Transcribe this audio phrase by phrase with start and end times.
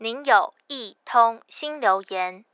[0.00, 2.44] 您有一通新留言。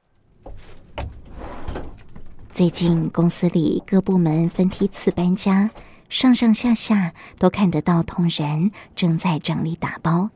[2.51, 5.69] 最近公司里各部门分梯次搬家，
[6.09, 10.31] 上上下下都看得到同仁正在整理打包。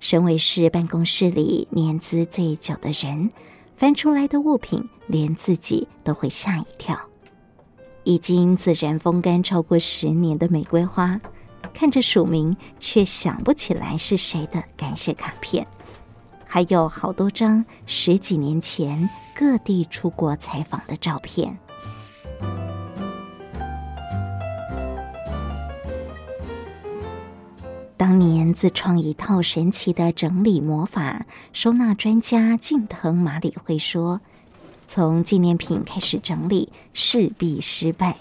[0.00, 3.30] 身为是办公室里年资最久的人，
[3.76, 6.98] 翻出来的物品连自己都会吓一跳。
[8.02, 11.20] 已经自然风干超过十年的玫瑰花，
[11.72, 15.64] 看着署名却想不起来是谁的感谢卡片。
[16.54, 21.58] 还有好多张十几年前各地出国采访的照片。
[27.96, 34.20] 当年自创一套神奇的整理魔法，收纳专家近藤麻里惠说
[34.86, 38.18] ：“从纪念品开始整理，势必失败。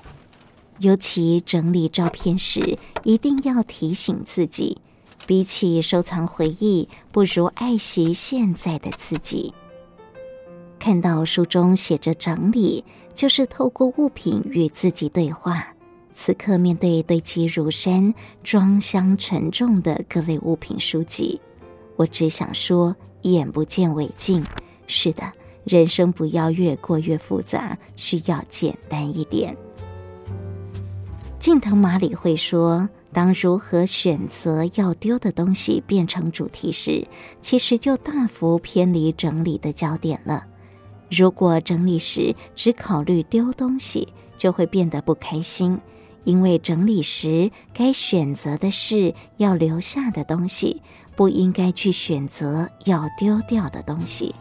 [0.80, 4.80] 尤其整理照片时，一定要提醒自己。”
[5.26, 9.54] 比起收藏回忆，不如爱惜现在的自己。
[10.80, 12.84] 看到书中写着“整理”，
[13.16, 15.67] 就是透过物品与自己对话。
[16.11, 21.39] 此刻面对堆积如山、装箱沉重的各类物品书籍，
[21.95, 24.45] 我只想说：眼不见为净。
[24.88, 25.31] 是的，
[25.64, 29.55] 人生不要越过越复杂，需要简单一点。
[31.39, 32.89] 近藤麻里会说。
[33.14, 37.08] 当如何选择要丢的东西变成主题时，
[37.39, 40.47] 其实就大幅偏离整理的焦点了。
[41.11, 45.80] 如果整理时只考虑丢东西，就会变得不开心，
[46.23, 50.81] 因为整理时该选择的是要留下的东西，
[51.16, 54.33] 不应该去选择要丢掉的东西。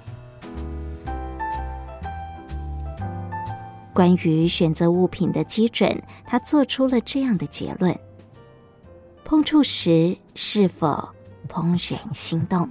[3.93, 7.95] 关于选择物品的基准，他做出了这样的结论。
[9.33, 11.09] 碰触时是否
[11.49, 12.69] 怦然心动？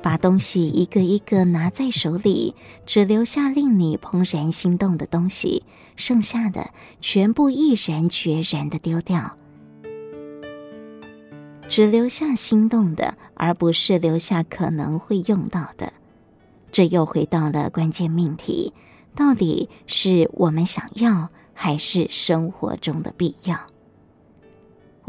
[0.00, 2.54] 把东西一个一个拿在手里，
[2.86, 5.64] 只留下令你怦然心动的东西，
[5.96, 9.36] 剩下的全部毅然决然的丢掉。
[11.68, 15.92] 只留下心动的，而不是留下可能会用到的。
[16.72, 18.72] 这又回到了关键命题：
[19.14, 23.60] 到底是我们想要，还是生活中的必要？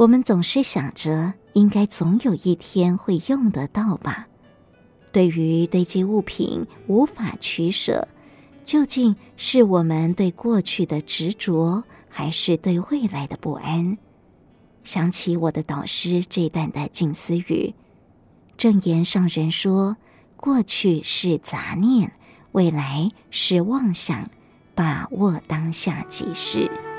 [0.02, 4.28] 我们总是想着，应该总有一天会用得到吧。
[5.12, 8.08] 对于堆积物品无法取舍，
[8.64, 13.96] 究竟是我们对过去的执着，还是对未来的不安？
[14.84, 17.76] 想起我的导师这段的静思语：
[18.58, 19.98] 正言上人说，
[20.36, 22.12] 过去是杂念，
[22.54, 24.28] 未来是妄想，
[24.74, 26.91] 把握当下即是。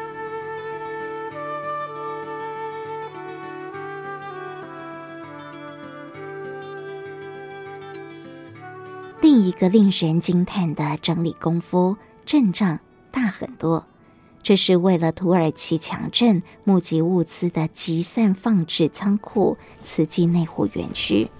[9.32, 13.86] 另一个令人惊叹的整理功夫，阵仗大很多。
[14.42, 21.30] 这是为了土耳其强震募集物资的集散放置仓库——慈济内湖园区。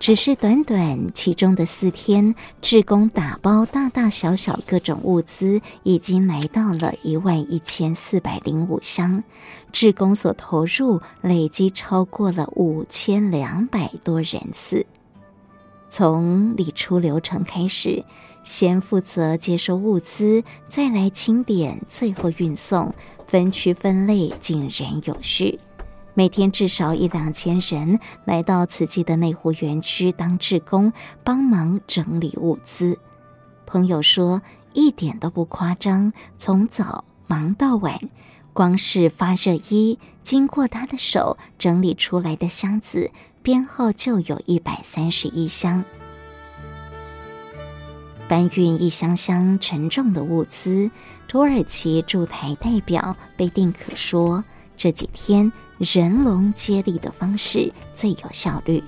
[0.00, 9.22] 只是短短其中的四天，志工打包大大小小各种物资，已经来到了一万一千四百零五箱。
[9.70, 14.84] 志工所投入累计超过了五千两百多人次。
[15.92, 18.06] 从理出流程开始，
[18.42, 22.94] 先负责接收物资，再来清点，最后运送，
[23.26, 25.60] 分区分类，井然有序。
[26.14, 32.98] 每天至少一两千人来到慈济的内湖园区当志工，帮忙整理物资。
[33.66, 34.40] 朋友说，
[34.72, 38.00] 一点都不夸张，从早忙到晚，
[38.54, 43.10] 光是发热衣经过他的手整理出来的箱子。
[43.42, 45.84] 编号就有一百三十一箱，
[48.28, 50.92] 搬运一箱箱沉重的物资。
[51.26, 54.44] 土耳其驻台代表贝定可说
[54.76, 58.84] ：“这几天人龙接力的方式最有效率。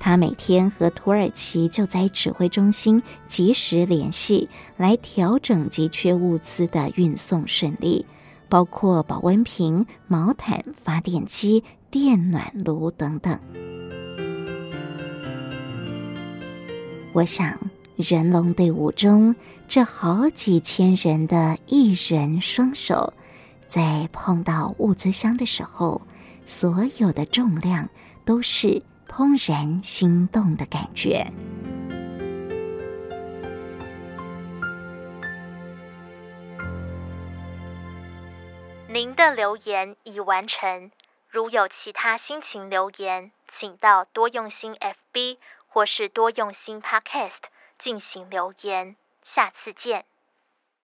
[0.00, 8.04] 他每天和土耳其救灾指挥中心及时联系，来调整急缺物资的运送顺利，
[8.48, 11.62] 包括保温瓶、毛毯、发电机。”
[11.94, 13.38] 电暖炉等等，
[17.12, 17.56] 我想
[17.94, 19.36] 人龙队伍中
[19.68, 23.14] 这好几千人的一人双手，
[23.68, 26.02] 在碰到物资箱的时候，
[26.44, 27.88] 所有的重量
[28.24, 31.24] 都是怦然心动的感觉。
[38.92, 40.90] 您的留言已完成。
[41.34, 47.40] 如有其他心情留言，请到多用心 FB 或是多用心 Podcast
[47.76, 48.94] 进行留言。
[49.24, 50.04] 下次见。